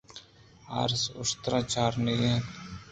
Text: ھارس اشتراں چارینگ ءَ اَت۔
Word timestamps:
ھارس 0.73 1.03
اشتراں 1.21 1.63
چارینگ 1.71 2.21
ءَ 2.29 2.29
اَت۔ 2.33 2.43